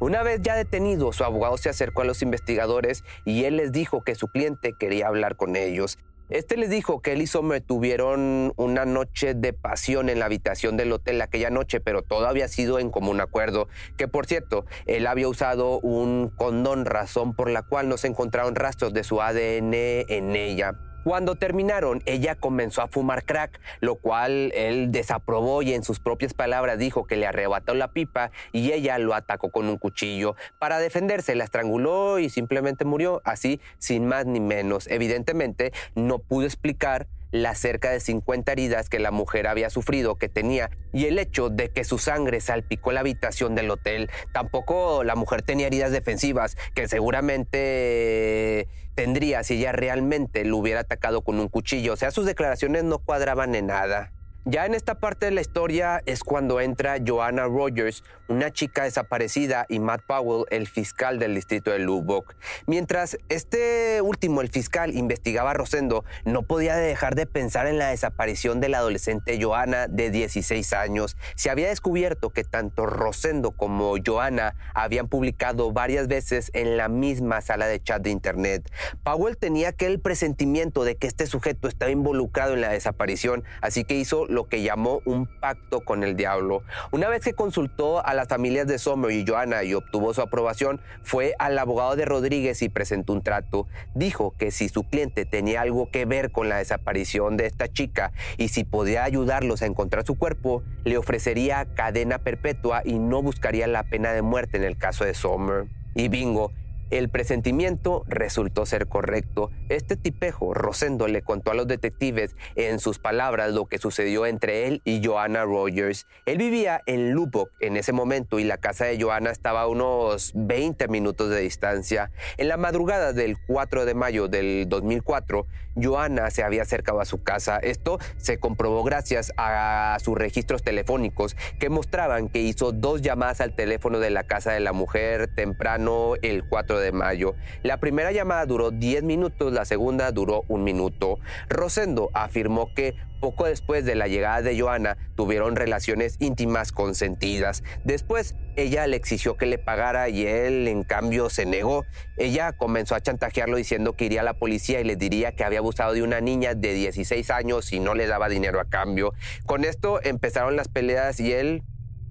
Una 0.00 0.22
vez 0.22 0.40
ya 0.40 0.56
detenido, 0.56 1.12
su 1.12 1.24
abogado 1.24 1.58
se 1.58 1.68
acercó 1.68 2.00
a 2.00 2.04
los 2.06 2.22
investigadores 2.22 3.04
y 3.26 3.44
él 3.44 3.58
les 3.58 3.70
dijo 3.70 4.02
que 4.02 4.14
su 4.14 4.28
cliente 4.28 4.72
quería 4.72 5.08
hablar 5.08 5.36
con 5.36 5.56
ellos. 5.56 5.98
Este 6.30 6.56
les 6.56 6.70
dijo 6.70 7.02
que 7.02 7.12
él 7.12 7.20
y 7.20 7.26
Sommer 7.26 7.60
tuvieron 7.60 8.54
una 8.56 8.86
noche 8.86 9.34
de 9.34 9.52
pasión 9.52 10.08
en 10.08 10.20
la 10.20 10.24
habitación 10.24 10.78
del 10.78 10.92
hotel 10.92 11.20
aquella 11.20 11.50
noche, 11.50 11.80
pero 11.80 12.00
todo 12.00 12.26
había 12.26 12.48
sido 12.48 12.78
en 12.78 12.90
común 12.90 13.20
acuerdo. 13.20 13.68
Que 13.98 14.08
por 14.08 14.24
cierto, 14.24 14.64
él 14.86 15.06
había 15.06 15.28
usado 15.28 15.80
un 15.80 16.30
condón, 16.30 16.86
razón 16.86 17.34
por 17.34 17.50
la 17.50 17.62
cual 17.62 17.90
no 17.90 17.98
se 17.98 18.06
encontraron 18.06 18.54
rastros 18.54 18.94
de 18.94 19.04
su 19.04 19.20
ADN 19.20 19.74
en 19.74 20.34
ella. 20.34 20.78
Cuando 21.02 21.34
terminaron, 21.34 22.02
ella 22.04 22.34
comenzó 22.34 22.82
a 22.82 22.88
fumar 22.88 23.24
crack, 23.24 23.58
lo 23.80 23.94
cual 23.94 24.52
él 24.54 24.92
desaprobó 24.92 25.62
y 25.62 25.72
en 25.72 25.82
sus 25.82 25.98
propias 25.98 26.34
palabras 26.34 26.78
dijo 26.78 27.04
que 27.04 27.16
le 27.16 27.26
arrebató 27.26 27.72
la 27.72 27.88
pipa 27.88 28.30
y 28.52 28.72
ella 28.72 28.98
lo 28.98 29.14
atacó 29.14 29.50
con 29.50 29.68
un 29.68 29.78
cuchillo. 29.78 30.36
Para 30.58 30.78
defenderse, 30.78 31.34
la 31.34 31.44
estranguló 31.44 32.18
y 32.18 32.28
simplemente 32.28 32.84
murió, 32.84 33.22
así 33.24 33.60
sin 33.78 34.06
más 34.06 34.26
ni 34.26 34.40
menos. 34.40 34.88
Evidentemente, 34.88 35.72
no 35.94 36.18
pudo 36.18 36.44
explicar 36.44 37.06
las 37.30 37.58
cerca 37.58 37.90
de 37.90 38.00
50 38.00 38.52
heridas 38.52 38.88
que 38.88 38.98
la 38.98 39.10
mujer 39.10 39.46
había 39.46 39.70
sufrido, 39.70 40.16
que 40.16 40.28
tenía, 40.28 40.70
y 40.92 41.06
el 41.06 41.18
hecho 41.18 41.48
de 41.48 41.70
que 41.70 41.84
su 41.84 41.98
sangre 41.98 42.40
salpicó 42.40 42.92
la 42.92 43.00
habitación 43.00 43.54
del 43.54 43.70
hotel. 43.70 44.10
Tampoco 44.32 45.04
la 45.04 45.14
mujer 45.14 45.42
tenía 45.42 45.66
heridas 45.66 45.92
defensivas, 45.92 46.56
que 46.74 46.88
seguramente 46.88 48.68
tendría 48.94 49.42
si 49.44 49.54
ella 49.54 49.72
realmente 49.72 50.44
lo 50.44 50.56
hubiera 50.58 50.80
atacado 50.80 51.22
con 51.22 51.38
un 51.40 51.48
cuchillo. 51.48 51.92
O 51.94 51.96
sea, 51.96 52.10
sus 52.10 52.26
declaraciones 52.26 52.84
no 52.84 52.98
cuadraban 52.98 53.54
en 53.54 53.66
nada. 53.66 54.12
Ya 54.50 54.66
en 54.66 54.74
esta 54.74 54.96
parte 54.96 55.26
de 55.26 55.30
la 55.30 55.42
historia 55.42 56.02
es 56.06 56.24
cuando 56.24 56.60
entra 56.60 56.96
Joanna 57.06 57.44
Rogers, 57.44 58.02
una 58.26 58.52
chica 58.52 58.82
desaparecida, 58.82 59.64
y 59.68 59.78
Matt 59.78 60.02
Powell, 60.02 60.44
el 60.50 60.66
fiscal 60.66 61.20
del 61.20 61.36
distrito 61.36 61.70
de 61.70 61.78
Lubbock. 61.78 62.34
Mientras 62.66 63.16
este 63.28 64.00
último, 64.02 64.40
el 64.40 64.48
fiscal, 64.48 64.96
investigaba 64.96 65.52
a 65.52 65.54
Rosendo, 65.54 66.04
no 66.24 66.42
podía 66.42 66.74
dejar 66.74 67.14
de 67.14 67.26
pensar 67.26 67.68
en 67.68 67.78
la 67.78 67.90
desaparición 67.90 68.60
de 68.60 68.70
la 68.70 68.78
adolescente 68.78 69.38
Joanna 69.40 69.86
de 69.86 70.10
16 70.10 70.72
años. 70.72 71.16
Se 71.36 71.48
había 71.48 71.68
descubierto 71.68 72.30
que 72.30 72.42
tanto 72.42 72.86
Rosendo 72.86 73.52
como 73.52 73.94
Joanna 74.04 74.56
habían 74.74 75.06
publicado 75.06 75.70
varias 75.70 76.08
veces 76.08 76.50
en 76.54 76.76
la 76.76 76.88
misma 76.88 77.40
sala 77.40 77.68
de 77.68 77.80
chat 77.80 78.02
de 78.02 78.10
internet. 78.10 78.68
Powell 79.04 79.36
tenía 79.36 79.68
aquel 79.68 80.00
presentimiento 80.00 80.82
de 80.82 80.96
que 80.96 81.06
este 81.06 81.26
sujeto 81.26 81.68
estaba 81.68 81.92
involucrado 81.92 82.54
en 82.54 82.62
la 82.62 82.70
desaparición, 82.70 83.44
así 83.60 83.84
que 83.84 83.94
hizo 83.94 84.26
lo 84.26 84.39
que 84.48 84.62
llamó 84.62 85.00
un 85.04 85.26
pacto 85.26 85.80
con 85.80 86.04
el 86.04 86.16
diablo. 86.16 86.62
Una 86.90 87.08
vez 87.08 87.24
que 87.24 87.34
consultó 87.34 88.04
a 88.04 88.14
las 88.14 88.28
familias 88.28 88.66
de 88.66 88.78
Sommer 88.78 89.10
y 89.10 89.24
Joanna 89.26 89.62
y 89.64 89.74
obtuvo 89.74 90.14
su 90.14 90.22
aprobación, 90.22 90.80
fue 91.02 91.34
al 91.38 91.58
abogado 91.58 91.96
de 91.96 92.04
Rodríguez 92.04 92.62
y 92.62 92.68
presentó 92.68 93.12
un 93.12 93.22
trato. 93.22 93.66
Dijo 93.94 94.34
que 94.38 94.50
si 94.50 94.68
su 94.68 94.84
cliente 94.84 95.24
tenía 95.24 95.62
algo 95.62 95.90
que 95.90 96.04
ver 96.04 96.30
con 96.30 96.48
la 96.48 96.58
desaparición 96.58 97.36
de 97.36 97.46
esta 97.46 97.68
chica 97.68 98.12
y 98.36 98.48
si 98.48 98.64
podía 98.64 99.04
ayudarlos 99.04 99.62
a 99.62 99.66
encontrar 99.66 100.04
su 100.04 100.16
cuerpo, 100.16 100.62
le 100.84 100.98
ofrecería 100.98 101.66
cadena 101.74 102.18
perpetua 102.18 102.82
y 102.84 102.98
no 102.98 103.22
buscaría 103.22 103.66
la 103.66 103.84
pena 103.84 104.12
de 104.12 104.22
muerte 104.22 104.56
en 104.56 104.64
el 104.64 104.76
caso 104.76 105.04
de 105.04 105.14
Sommer. 105.14 105.66
Y 105.94 106.08
bingo, 106.08 106.52
el 106.90 107.08
presentimiento 107.08 108.04
resultó 108.08 108.66
ser 108.66 108.86
correcto. 108.86 109.50
Este 109.68 109.96
tipejo, 109.96 110.54
Rosendo, 110.54 111.06
le 111.08 111.22
contó 111.22 111.52
a 111.52 111.54
los 111.54 111.66
detectives 111.66 112.34
en 112.56 112.78
sus 112.80 112.98
palabras 112.98 113.52
lo 113.52 113.66
que 113.66 113.78
sucedió 113.78 114.26
entre 114.26 114.66
él 114.66 114.82
y 114.84 115.04
Joanna 115.04 115.44
Rogers. 115.44 116.06
Él 116.26 116.38
vivía 116.38 116.82
en 116.86 117.12
Lubbock 117.12 117.50
en 117.60 117.76
ese 117.76 117.92
momento 117.92 118.38
y 118.38 118.44
la 118.44 118.58
casa 118.58 118.86
de 118.86 119.00
Joanna 119.00 119.30
estaba 119.30 119.62
a 119.62 119.66
unos 119.68 120.32
20 120.34 120.88
minutos 120.88 121.30
de 121.30 121.40
distancia. 121.40 122.10
En 122.36 122.48
la 122.48 122.56
madrugada 122.56 123.12
del 123.12 123.36
4 123.46 123.84
de 123.84 123.94
mayo 123.94 124.28
del 124.28 124.68
2004, 124.68 125.46
Joanna 125.76 126.30
se 126.30 126.42
había 126.42 126.62
acercado 126.62 127.00
a 127.00 127.04
su 127.04 127.22
casa. 127.22 127.58
Esto 127.58 127.98
se 128.16 128.38
comprobó 128.38 128.82
gracias 128.82 129.32
a 129.36 129.96
sus 130.02 130.18
registros 130.18 130.62
telefónicos 130.62 131.36
que 131.58 131.68
mostraban 131.68 132.28
que 132.28 132.40
hizo 132.40 132.72
dos 132.72 133.02
llamadas 133.02 133.40
al 133.40 133.54
teléfono 133.54 134.00
de 134.00 134.10
la 134.10 134.24
casa 134.24 134.52
de 134.52 134.60
la 134.60 134.72
mujer 134.72 135.32
temprano 135.34 136.14
el 136.22 136.44
4 136.48 136.79
de 136.79 136.79
mayo. 136.92 137.34
La 137.62 137.78
primera 137.78 138.12
llamada 138.12 138.46
duró 138.46 138.70
10 138.70 139.02
minutos, 139.04 139.52
la 139.52 139.64
segunda 139.64 140.10
duró 140.12 140.44
un 140.48 140.64
minuto. 140.64 141.18
Rosendo 141.48 142.10
afirmó 142.14 142.72
que 142.74 142.94
poco 143.20 143.44
después 143.44 143.84
de 143.84 143.94
la 143.94 144.08
llegada 144.08 144.42
de 144.42 144.58
Joana 144.58 144.96
tuvieron 145.14 145.54
relaciones 145.54 146.16
íntimas 146.18 146.72
consentidas. 146.72 147.62
Después, 147.84 148.34
ella 148.56 148.86
le 148.86 148.96
exigió 148.96 149.36
que 149.36 149.46
le 149.46 149.58
pagara 149.58 150.08
y 150.08 150.26
él, 150.26 150.66
en 150.66 150.82
cambio, 150.82 151.30
se 151.30 151.46
negó. 151.46 151.84
Ella 152.16 152.52
comenzó 152.52 152.94
a 152.94 153.00
chantajearlo 153.00 153.56
diciendo 153.56 153.94
que 153.94 154.06
iría 154.06 154.22
a 154.22 154.24
la 154.24 154.34
policía 154.34 154.80
y 154.80 154.84
le 154.84 154.96
diría 154.96 155.32
que 155.32 155.44
había 155.44 155.58
abusado 155.58 155.92
de 155.92 156.02
una 156.02 156.20
niña 156.20 156.54
de 156.54 156.72
16 156.72 157.30
años 157.30 157.72
y 157.72 157.80
no 157.80 157.94
le 157.94 158.06
daba 158.06 158.28
dinero 158.28 158.60
a 158.60 158.64
cambio. 158.64 159.12
Con 159.46 159.64
esto 159.64 160.00
empezaron 160.02 160.56
las 160.56 160.68
peleas 160.68 161.20
y 161.20 161.32
él 161.32 161.62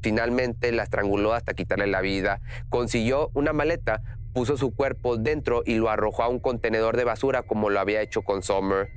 finalmente 0.01 0.71
la 0.71 0.83
estranguló 0.83 1.33
hasta 1.33 1.53
quitarle 1.53 1.88
la 1.88 2.01
vida. 2.01 2.41
Consiguió 2.69 3.31
una 3.33 3.53
maleta, 3.53 4.01
puso 4.39 4.55
su 4.55 4.74
cuerpo 4.74 5.17
dentro 5.17 5.63
y 5.65 5.75
lo 5.75 5.89
arrojó 5.89 6.24
a 6.24 6.29
un 6.29 6.39
contenedor 6.39 6.96
de 6.96 7.03
basura 7.03 7.43
como 7.43 7.69
lo 7.69 7.77
había 7.77 8.01
hecho 8.01 8.22
con 8.22 8.41
Sommer. 8.41 8.88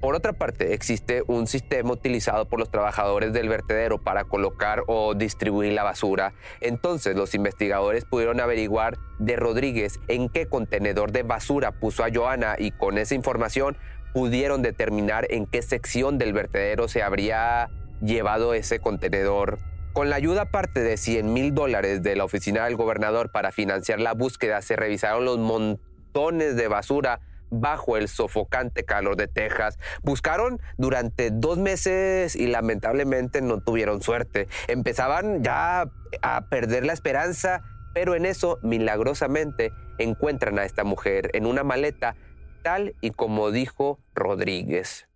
Por 0.00 0.14
otra 0.14 0.32
parte, 0.32 0.74
existe 0.74 1.24
un 1.26 1.48
sistema 1.48 1.90
utilizado 1.90 2.48
por 2.48 2.60
los 2.60 2.70
trabajadores 2.70 3.32
del 3.32 3.48
vertedero 3.48 3.98
para 3.98 4.22
colocar 4.22 4.84
o 4.86 5.14
distribuir 5.16 5.72
la 5.72 5.82
basura. 5.82 6.34
Entonces 6.60 7.16
los 7.16 7.34
investigadores 7.34 8.04
pudieron 8.04 8.38
averiguar 8.38 8.96
de 9.18 9.34
Rodríguez 9.34 9.98
en 10.06 10.28
qué 10.28 10.46
contenedor 10.46 11.10
de 11.10 11.24
basura 11.24 11.72
puso 11.72 12.04
a 12.04 12.08
Joana 12.14 12.54
y 12.60 12.70
con 12.70 12.96
esa 12.96 13.16
información 13.16 13.76
pudieron 14.14 14.62
determinar 14.62 15.26
en 15.30 15.46
qué 15.46 15.62
sección 15.62 16.16
del 16.16 16.32
vertedero 16.32 16.86
se 16.86 17.02
habría 17.02 17.70
llevado 18.00 18.54
ese 18.54 18.78
contenedor. 18.78 19.58
Con 19.92 20.10
la 20.10 20.16
ayuda 20.16 20.42
aparte 20.42 20.80
de 20.80 20.96
100 20.96 21.32
mil 21.32 21.54
dólares 21.54 22.02
de 22.02 22.14
la 22.14 22.24
oficina 22.24 22.64
del 22.64 22.76
gobernador 22.76 23.32
para 23.32 23.50
financiar 23.50 24.00
la 24.00 24.14
búsqueda, 24.14 24.62
se 24.62 24.76
revisaron 24.76 25.24
los 25.24 25.38
montones 25.38 26.56
de 26.56 26.68
basura 26.68 27.20
bajo 27.50 27.96
el 27.96 28.08
sofocante 28.08 28.84
calor 28.84 29.16
de 29.16 29.28
Texas. 29.28 29.78
Buscaron 30.02 30.60
durante 30.76 31.30
dos 31.30 31.58
meses 31.58 32.36
y 32.36 32.46
lamentablemente 32.46 33.40
no 33.40 33.60
tuvieron 33.60 34.02
suerte. 34.02 34.48
Empezaban 34.68 35.42
ya 35.42 35.90
a 36.22 36.40
perder 36.48 36.84
la 36.84 36.92
esperanza, 36.92 37.62
pero 37.94 38.14
en 38.14 38.26
eso, 38.26 38.58
milagrosamente, 38.62 39.72
encuentran 39.98 40.58
a 40.58 40.64
esta 40.64 40.84
mujer 40.84 41.30
en 41.34 41.46
una 41.46 41.64
maleta, 41.64 42.14
tal 42.62 42.94
y 43.00 43.10
como 43.10 43.50
dijo 43.50 43.98
Rodríguez. 44.14 45.07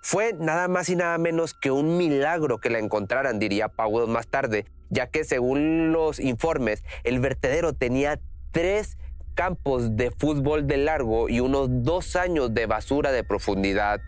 Fue 0.00 0.32
nada 0.32 0.68
más 0.68 0.88
y 0.88 0.96
nada 0.96 1.18
menos 1.18 1.54
que 1.54 1.70
un 1.70 1.96
milagro 1.96 2.58
que 2.58 2.70
la 2.70 2.78
encontraran, 2.78 3.38
diría 3.38 3.68
Powell 3.68 4.08
más 4.08 4.28
tarde, 4.28 4.66
ya 4.90 5.08
que 5.08 5.24
según 5.24 5.92
los 5.92 6.20
informes, 6.20 6.82
el 7.04 7.20
vertedero 7.20 7.72
tenía 7.72 8.20
tres 8.52 8.96
campos 9.34 9.96
de 9.96 10.10
fútbol 10.10 10.66
de 10.66 10.78
largo 10.78 11.28
y 11.28 11.40
unos 11.40 11.68
dos 11.70 12.16
años 12.16 12.54
de 12.54 12.66
basura 12.66 13.12
de 13.12 13.24
profundidad, 13.24 14.00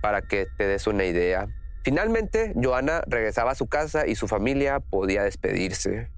para 0.00 0.22
que 0.22 0.46
te 0.56 0.66
des 0.66 0.86
una 0.86 1.04
idea. 1.04 1.48
Finalmente, 1.82 2.52
Joana 2.60 3.02
regresaba 3.06 3.52
a 3.52 3.54
su 3.54 3.66
casa 3.66 4.06
y 4.06 4.14
su 4.14 4.28
familia 4.28 4.80
podía 4.80 5.22
despedirse. 5.22 6.10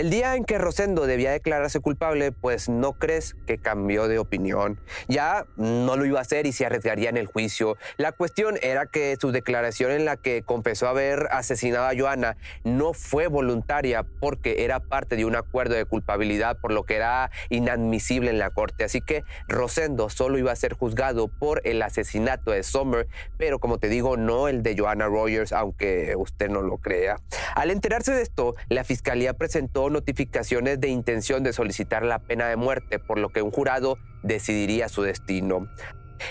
El 0.00 0.08
día 0.08 0.34
en 0.34 0.46
que 0.46 0.56
Rosendo 0.56 1.06
debía 1.06 1.30
declararse 1.30 1.78
culpable, 1.78 2.32
pues 2.32 2.70
no 2.70 2.94
crees 2.94 3.36
que 3.46 3.58
cambió 3.58 4.08
de 4.08 4.18
opinión. 4.18 4.80
Ya 5.08 5.44
no 5.58 5.94
lo 5.94 6.06
iba 6.06 6.18
a 6.18 6.22
hacer 6.22 6.46
y 6.46 6.52
se 6.52 6.64
arriesgaría 6.64 7.10
en 7.10 7.18
el 7.18 7.26
juicio. 7.26 7.76
La 7.98 8.12
cuestión 8.12 8.56
era 8.62 8.86
que 8.86 9.18
su 9.20 9.30
declaración 9.30 9.90
en 9.90 10.06
la 10.06 10.16
que 10.16 10.40
confesó 10.40 10.88
haber 10.88 11.28
asesinado 11.32 11.84
a 11.84 11.92
Joana 11.94 12.38
no 12.64 12.94
fue 12.94 13.26
voluntaria 13.26 14.02
porque 14.02 14.64
era 14.64 14.80
parte 14.80 15.16
de 15.16 15.26
un 15.26 15.36
acuerdo 15.36 15.74
de 15.74 15.84
culpabilidad, 15.84 16.58
por 16.58 16.72
lo 16.72 16.84
que 16.84 16.96
era 16.96 17.30
inadmisible 17.50 18.30
en 18.30 18.38
la 18.38 18.48
corte. 18.48 18.84
Así 18.84 19.02
que 19.02 19.22
Rosendo 19.48 20.08
solo 20.08 20.38
iba 20.38 20.50
a 20.50 20.56
ser 20.56 20.72
juzgado 20.72 21.28
por 21.28 21.60
el 21.66 21.82
asesinato 21.82 22.52
de 22.52 22.62
Sommer, 22.62 23.06
pero 23.36 23.58
como 23.58 23.76
te 23.76 23.90
digo, 23.90 24.16
no 24.16 24.48
el 24.48 24.62
de 24.62 24.78
Joanna 24.78 25.08
Rogers, 25.08 25.52
aunque 25.52 26.14
usted 26.16 26.48
no 26.48 26.62
lo 26.62 26.78
crea. 26.78 27.18
Al 27.54 27.70
enterarse 27.70 28.12
de 28.12 28.22
esto, 28.22 28.54
la 28.70 28.84
fiscalía 28.84 29.34
presentó 29.34 29.89
notificaciones 29.90 30.80
de 30.80 30.88
intención 30.88 31.42
de 31.42 31.52
solicitar 31.52 32.04
la 32.04 32.18
pena 32.18 32.48
de 32.48 32.56
muerte, 32.56 32.98
por 32.98 33.18
lo 33.18 33.30
que 33.30 33.42
un 33.42 33.50
jurado 33.50 33.98
decidiría 34.22 34.88
su 34.88 35.02
destino. 35.02 35.68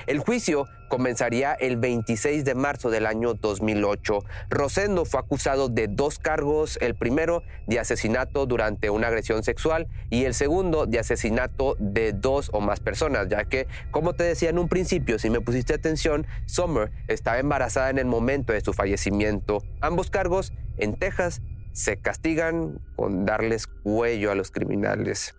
El 0.07 0.19
juicio 0.19 0.67
comenzaría 0.87 1.53
el 1.53 1.77
26 1.77 2.43
de 2.45 2.55
marzo 2.55 2.89
del 2.89 3.05
año 3.05 3.35
2008. 3.35 4.19
Rosendo 4.49 5.05
fue 5.05 5.19
acusado 5.19 5.69
de 5.69 5.87
dos 5.87 6.19
cargos, 6.19 6.77
el 6.81 6.95
primero 6.95 7.43
de 7.67 7.79
asesinato 7.79 8.45
durante 8.45 8.89
una 8.89 9.07
agresión 9.07 9.43
sexual 9.43 9.87
y 10.09 10.25
el 10.25 10.33
segundo 10.33 10.85
de 10.87 10.99
asesinato 10.99 11.75
de 11.79 12.13
dos 12.13 12.49
o 12.53 12.59
más 12.59 12.79
personas, 12.79 13.27
ya 13.29 13.45
que, 13.45 13.67
como 13.91 14.13
te 14.13 14.23
decía 14.23 14.49
en 14.49 14.59
un 14.59 14.67
principio, 14.67 15.19
si 15.19 15.29
me 15.29 15.41
pusiste 15.41 15.73
atención, 15.73 16.25
Summer 16.45 16.91
estaba 17.07 17.39
embarazada 17.39 17.89
en 17.89 17.99
el 17.99 18.05
momento 18.05 18.53
de 18.53 18.61
su 18.61 18.73
fallecimiento. 18.73 19.63
Ambos 19.81 20.09
cargos 20.09 20.53
en 20.77 20.95
Texas 20.95 21.41
se 21.71 21.97
castigan 21.97 22.79
con 22.95 23.25
darles 23.25 23.67
cuello 23.67 24.31
a 24.31 24.35
los 24.35 24.51
criminales. 24.51 25.35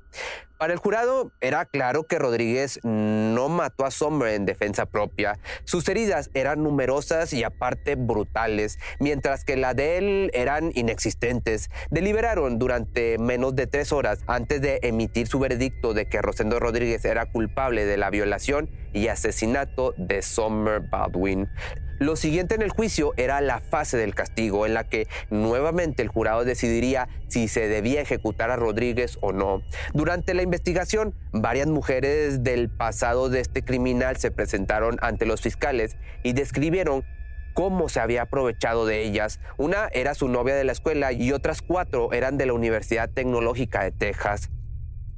Para 0.60 0.74
el 0.74 0.78
jurado 0.78 1.32
era 1.40 1.64
claro 1.64 2.02
que 2.02 2.18
Rodríguez 2.18 2.80
no 2.82 3.48
mató 3.48 3.86
a 3.86 3.90
Sommer 3.90 4.34
en 4.34 4.44
defensa 4.44 4.84
propia. 4.84 5.38
Sus 5.64 5.88
heridas 5.88 6.28
eran 6.34 6.62
numerosas 6.62 7.32
y 7.32 7.44
aparte 7.44 7.94
brutales, 7.94 8.78
mientras 8.98 9.46
que 9.46 9.56
la 9.56 9.72
de 9.72 9.96
él 9.96 10.30
eran 10.34 10.70
inexistentes. 10.74 11.70
Deliberaron 11.90 12.58
durante 12.58 13.16
menos 13.16 13.56
de 13.56 13.68
tres 13.68 13.90
horas 13.90 14.18
antes 14.26 14.60
de 14.60 14.80
emitir 14.82 15.28
su 15.28 15.38
veredicto 15.38 15.94
de 15.94 16.10
que 16.10 16.20
Rosendo 16.20 16.60
Rodríguez 16.60 17.06
era 17.06 17.24
culpable 17.24 17.86
de 17.86 17.96
la 17.96 18.10
violación 18.10 18.68
y 18.92 19.08
asesinato 19.08 19.94
de 19.96 20.20
Sommer 20.20 20.80
Baldwin. 20.80 21.48
Lo 22.00 22.16
siguiente 22.16 22.54
en 22.54 22.62
el 22.62 22.70
juicio 22.70 23.12
era 23.18 23.42
la 23.42 23.60
fase 23.60 23.98
del 23.98 24.14
castigo, 24.14 24.64
en 24.64 24.72
la 24.72 24.84
que 24.84 25.06
nuevamente 25.28 26.02
el 26.02 26.08
jurado 26.08 26.46
decidiría 26.46 27.10
si 27.28 27.46
se 27.46 27.68
debía 27.68 28.00
ejecutar 28.00 28.50
a 28.50 28.56
Rodríguez 28.56 29.18
o 29.20 29.32
no. 29.32 29.60
Durante 29.92 30.32
la 30.32 30.40
investigación, 30.40 31.14
varias 31.30 31.66
mujeres 31.66 32.42
del 32.42 32.70
pasado 32.70 33.28
de 33.28 33.40
este 33.40 33.62
criminal 33.62 34.16
se 34.16 34.30
presentaron 34.30 34.96
ante 35.02 35.26
los 35.26 35.42
fiscales 35.42 35.98
y 36.22 36.32
describieron 36.32 37.04
cómo 37.52 37.90
se 37.90 38.00
había 38.00 38.22
aprovechado 38.22 38.86
de 38.86 39.02
ellas. 39.02 39.38
Una 39.58 39.88
era 39.92 40.14
su 40.14 40.26
novia 40.28 40.54
de 40.54 40.64
la 40.64 40.72
escuela 40.72 41.12
y 41.12 41.32
otras 41.32 41.60
cuatro 41.60 42.14
eran 42.14 42.38
de 42.38 42.46
la 42.46 42.54
Universidad 42.54 43.10
Tecnológica 43.10 43.84
de 43.84 43.92
Texas. 43.92 44.48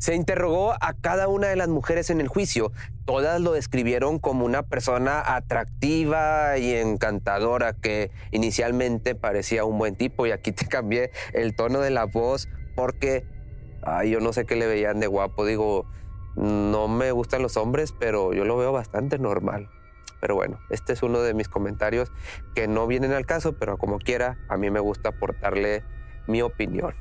Se 0.02 0.16
interrogó 0.16 0.72
a 0.72 0.94
cada 0.94 1.28
una 1.28 1.46
de 1.46 1.54
las 1.54 1.68
mujeres 1.68 2.10
en 2.10 2.20
el 2.20 2.26
juicio. 2.26 2.72
Todas 3.04 3.40
lo 3.40 3.52
describieron 3.52 4.18
como 4.18 4.44
una 4.44 4.64
persona 4.64 5.22
atractiva 5.24 6.58
y 6.58 6.74
encantadora 6.74 7.72
que 7.72 8.10
inicialmente 8.32 9.14
parecía 9.14 9.64
un 9.64 9.78
buen 9.78 9.94
tipo 9.94 10.26
y 10.26 10.32
aquí 10.32 10.50
te 10.50 10.66
cambié 10.66 11.12
el 11.34 11.54
tono 11.54 11.78
de 11.78 11.90
la 11.90 12.06
voz 12.06 12.48
porque 12.74 13.24
yo 14.04 14.18
no 14.18 14.32
sé 14.32 14.44
qué 14.44 14.56
le 14.56 14.66
veían 14.66 14.98
de 14.98 15.06
guapo. 15.06 15.46
Digo, 15.46 15.86
no 16.34 16.88
me 16.88 17.12
gustan 17.12 17.40
los 17.40 17.56
hombres, 17.56 17.94
pero 17.96 18.32
yo 18.32 18.44
lo 18.44 18.56
veo 18.56 18.72
bastante 18.72 19.20
normal. 19.20 19.70
Pero 20.20 20.34
bueno, 20.34 20.58
este 20.70 20.94
es 20.94 21.04
uno 21.04 21.20
de 21.20 21.32
mis 21.32 21.48
comentarios 21.48 22.10
que 22.56 22.66
no 22.66 22.88
vienen 22.88 23.12
al 23.12 23.24
caso, 23.24 23.52
pero 23.52 23.78
como 23.78 24.00
quiera, 24.00 24.36
a 24.48 24.56
mí 24.56 24.68
me 24.68 24.80
gusta 24.80 25.10
aportarle 25.10 25.84
mi 26.26 26.42
opinión. 26.42 26.92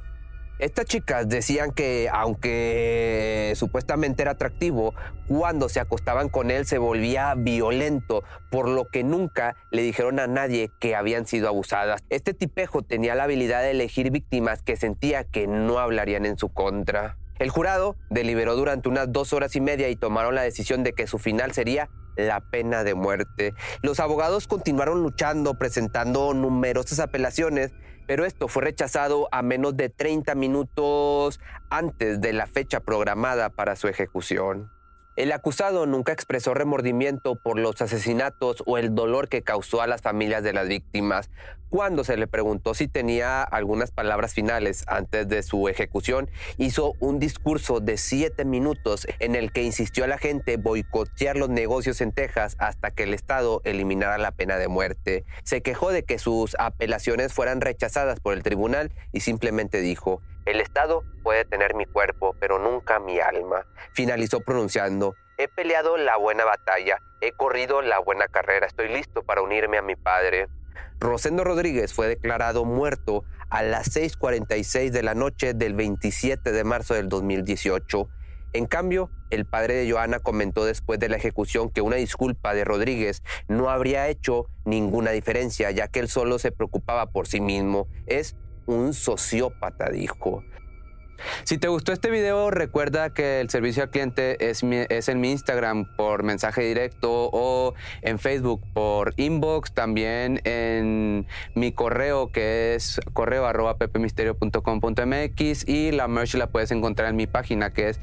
Estas 0.62 0.86
chicas 0.86 1.27
decían 1.27 1.72
que 1.72 2.08
aunque 2.13 3.51
supuestamente 3.56 4.22
era 4.22 4.34
atractivo, 4.34 4.94
cuando 5.27 5.70
se 5.70 5.80
acostaban 5.80 6.30
con 6.30 6.51
él 6.51 6.68
se 6.68 6.77
volvía 6.77 7.34
violento, 7.36 8.24
por 8.51 8.70
lo 8.70 8.86
que 8.86 9.03
nunca 9.03 9.56
le 9.72 9.82
dijeron 9.82 10.20
a 10.20 10.27
nadie 10.27 10.70
que 10.80 10.96
habían 10.96 11.25
sido 11.25 11.48
abusadas. 11.48 12.03
Este 12.12 12.36
tipejo 12.36 12.84
tenía 12.84 13.15
la 13.15 13.24
habilidad 13.24 13.63
de 13.63 13.72
elegir 13.72 14.12
víctimas 14.12 14.62
que 14.62 14.75
sentía 14.75 15.24
que 15.24 15.48
no 15.48 15.80
hablarían 15.80 16.27
en 16.27 16.38
su 16.38 16.50
contra. 16.50 17.18
El 17.39 17.50
jurado 17.50 17.96
deliberó 18.12 18.56
durante 18.56 18.88
unas 18.88 19.12
dos 19.12 19.34
horas 19.34 19.56
y 19.56 19.62
media 19.62 19.89
y 19.89 19.96
tomaron 19.96 20.36
la 20.36 20.44
decisión 20.44 20.84
de 20.84 20.94
que 20.94 21.08
su 21.08 21.18
final 21.18 21.53
sería 21.53 21.89
la 22.15 22.39
pena 22.39 22.84
de 22.84 22.94
muerte. 22.94 23.56
Los 23.82 24.00
abogados 24.00 24.46
continuaron 24.46 25.01
luchando, 25.01 25.56
presentando 25.56 26.36
numerosas 26.36 27.00
apelaciones, 27.00 27.72
pero 28.08 28.25
esto 28.25 28.48
fue 28.48 28.63
rechazado 28.63 29.27
a 29.31 29.41
menos 29.41 29.77
de 29.77 29.89
30 29.89 30.36
minutos 30.36 31.39
antes 31.70 32.22
de 32.22 32.34
la 32.34 32.48
fecha 32.48 32.79
programada 32.81 33.50
para 33.50 33.75
su 33.75 33.88
ejecución. 33.88 34.70
El 35.18 35.34
acusado 35.34 35.86
nunca 35.86 36.13
expresó 36.13 36.53
remordimiento 36.53 37.36
por 37.36 37.60
los 37.60 37.82
asesinatos 37.82 38.63
o 38.65 38.77
el 38.77 38.96
dolor 38.96 39.27
que 39.27 39.41
causó 39.41 39.82
a 39.82 39.88
las 39.88 40.01
familias 40.01 40.41
de 40.41 40.53
las 40.53 40.70
víctimas. 40.70 41.30
Cuando 41.68 42.06
se 42.06 42.15
le 42.15 42.27
preguntó 42.27 42.74
si 42.74 42.88
tenía 42.88 43.44
algunas 43.44 43.91
palabras 43.91 44.34
finales 44.34 44.86
antes 44.88 45.27
de 45.27 45.44
su 45.44 45.68
ejecución, 45.68 46.30
hizo 46.58 46.94
un 47.00 47.20
discurso 47.20 47.82
de 47.82 47.98
siete 47.98 48.46
minutos 48.46 49.06
en 49.20 49.36
el 49.36 49.51
que 49.51 49.63
insistió 49.63 50.06
a 50.06 50.08
la 50.08 50.18
gente 50.18 50.56
boicotear 50.56 51.36
los 51.36 51.50
negocios 51.50 52.00
en 52.00 52.13
Texas 52.13 52.56
hasta 52.58 52.91
que 52.91 53.03
el 53.03 53.13
Estado 53.13 53.62
eliminara 53.65 54.18
la 54.18 54.32
pena 54.32 54.58
de 54.58 54.70
muerte. 54.70 55.25
Se 55.44 55.62
quejó 55.62 55.91
de 55.91 56.03
que 56.03 56.20
sus 56.20 56.56
apelaciones 56.58 57.34
fueran 57.34 57.60
rechazadas 57.60 58.22
por 58.22 58.34
el 58.34 58.44
tribunal 58.44 58.94
y 59.12 59.20
simplemente 59.20 59.82
dijo, 59.82 60.22
el 60.45 60.62
Estado 60.62 61.03
puede 61.24 61.45
tener 61.45 61.75
mi 61.75 61.86
cuerpo, 61.86 62.36
pero 62.39 62.60
nunca 62.60 63.00
mi 63.00 63.19
alma. 63.19 63.65
Finalizó 63.93 64.39
pronunciando, 64.39 65.15
he 65.38 65.48
peleado 65.48 65.98
la 65.98 66.17
buena 66.17 66.45
batalla, 66.45 67.01
he 67.19 67.31
corrido 67.31 67.81
la 67.81 68.00
buena 68.00 68.27
carrera, 68.27 68.67
estoy 68.67 68.89
listo 68.89 69.24
para 69.24 69.41
unirme 69.41 69.77
a 69.77 69.81
mi 69.81 69.95
padre. 69.95 70.48
Rosendo 71.00 71.43
Rodríguez 71.43 71.93
fue 71.93 72.07
declarado 72.07 72.63
muerto 72.63 73.24
a 73.50 73.63
las 73.63 73.95
6.46 73.95 74.91
de 74.91 75.03
la 75.03 75.15
noche 75.15 75.53
del 75.53 75.74
27 75.74 76.51
de 76.51 76.63
marzo 76.63 76.93
del 76.93 77.10
2018. 77.10 78.07
En 78.53 78.65
cambio, 78.65 79.10
el 79.29 79.45
padre 79.45 79.75
de 79.75 79.89
Joana 79.89 80.19
comentó 80.19 80.65
después 80.65 81.00
de 81.00 81.10
la 81.10 81.15
ejecución 81.15 81.69
que 81.69 81.81
una 81.81 81.95
disculpa 81.95 82.53
de 82.53 82.65
Rodríguez 82.65 83.24
no 83.48 83.69
habría 83.69 84.10
hecho 84.10 84.48
ninguna 84.65 85.12
diferencia, 85.12 85.71
ya 85.71 85.88
que 85.88 86.00
él 86.00 86.10
solo 86.10 86.38
se 86.38 86.51
preocupaba 86.51 87.07
por 87.07 87.27
sí 87.27 87.39
mismo. 87.39 87.88
Es 88.05 88.36
un 88.65 88.94
sociópata, 88.94 89.89
dijo. 89.89 90.44
Si 91.44 91.58
te 91.58 91.68
gustó 91.68 91.91
este 91.94 92.10
video, 92.10 92.51
recuerda 92.51 93.13
que 93.13 93.41
el 93.41 93.50
servicio 93.50 93.84
al 93.84 93.89
cliente 93.89 94.50
es, 94.50 94.63
es, 94.63 95.10
en 95.10 95.22
mi 95.22 95.32
Instagram 95.32 95.96
por 95.96 96.24
mensaje 96.24 96.63
directo 96.63 97.30
o 97.32 97.74
en 98.01 98.20
Facebook 98.20 98.62
por 98.74 99.13
inbox, 99.18 99.74
también 99.74 100.41
en 100.46 101.27
mi 101.56 101.72
correo 101.72 102.32
que 102.32 102.75
es 102.75 103.00
correo 103.13 103.46
arroba 103.46 103.77
pepemisterio.com.mx 103.77 105.68
y 105.68 105.91
la 105.91 106.08
merch 106.08 106.36
la 106.36 106.48
puedes 106.48 106.72
encontrar 106.72 107.10
en 107.10 107.15
mi 107.15 107.27
página 107.27 107.72
que 107.72 107.89
es 107.89 108.00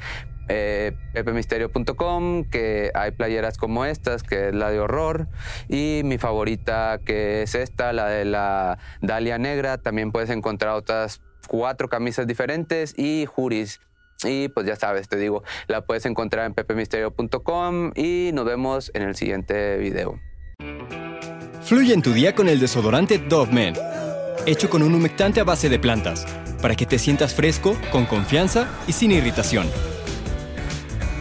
eh, 0.49 0.93
pepemisterio.com, 1.13 2.45
que 2.45 2.91
hay 2.95 3.11
playeras 3.13 3.59
como 3.59 3.85
estas, 3.85 4.23
que 4.23 4.49
es 4.49 4.55
la 4.55 4.71
de 4.71 4.81
horror, 4.81 5.29
y 5.69 6.03
mi 6.05 6.19
favorita, 6.19 7.01
que 7.05 7.43
es 7.43 7.55
esta, 7.55 7.93
la 7.93 8.07
de 8.07 8.25
la 8.25 8.79
Dalia 9.01 9.39
Negra. 9.39 9.79
También 9.79 10.13
puedes 10.13 10.31
encontrar 10.31 10.75
otras 10.75 11.21
cuatro 11.47 11.89
camisas 11.89 12.27
diferentes 12.27 12.95
y 12.97 13.27
juris. 13.27 13.81
Y 14.25 14.49
pues 14.49 14.67
ya 14.67 14.77
sabes, 14.77 15.09
te 15.09 15.17
digo, 15.17 15.45
la 15.69 15.83
puedes 15.87 16.05
encontrar 16.07 16.47
en 16.47 16.55
pepemisterio.com 16.55 17.93
y 17.95 18.31
nos 18.33 18.45
vemos 18.45 18.91
en 18.95 19.03
el 19.03 19.15
siguiente 19.15 19.77
video. 19.77 20.19
Fluye 21.63 21.93
en 21.93 22.03
tu 22.03 22.13
día 22.13 22.35
con 22.35 22.49
el 22.49 22.59
desodorante 22.59 23.19
Dove 23.19 23.53
Men, 23.53 23.75
hecho 24.47 24.71
con 24.71 24.83
un 24.83 24.95
humectante 24.95 25.41
a 25.41 25.45
base 25.45 25.69
de 25.69 25.79
plantas, 25.79 26.27
para 26.61 26.75
que 26.75 26.87
te 26.87 26.99
sientas 26.99 27.35
fresco, 27.35 27.77
con 27.93 28.07
confianza 28.07 28.69
y 28.89 28.93
sin 28.93 29.13
irritación. 29.13 29.69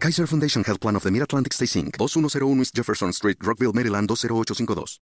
Kaiser 0.00 0.28
Foundation 0.28 0.62
Health 0.62 0.80
Plan 0.80 0.94
of 0.94 1.02
the 1.02 1.10
Mid-Atlantic 1.10 1.52
Stay 1.52 1.66
Inc. 1.66 1.98
2101 1.98 2.60
East 2.60 2.74
Jefferson 2.74 3.12
Street, 3.12 3.36
Rockville, 3.42 3.72
Maryland 3.72 4.08
20852. 4.08 4.96